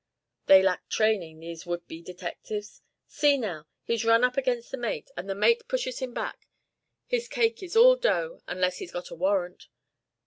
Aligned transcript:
They 0.47 0.63
lack 0.63 0.89
training, 0.89 1.41
these 1.41 1.67
would 1.67 1.87
be 1.87 2.01
detectives. 2.01 2.81
See, 3.05 3.37
now! 3.37 3.67
He's 3.83 4.03
run 4.03 4.23
up 4.23 4.35
against 4.35 4.71
the 4.71 4.77
mate, 4.77 5.11
and 5.15 5.29
the 5.29 5.35
mate 5.35 5.67
pushes 5.67 5.99
him 5.99 6.11
back. 6.11 6.47
His 7.05 7.27
cake 7.27 7.61
is 7.61 7.75
all 7.75 7.95
dough, 7.97 8.41
unless 8.47 8.77
he's 8.79 8.93
got 8.93 9.11
a 9.11 9.15
warrant. 9.15 9.67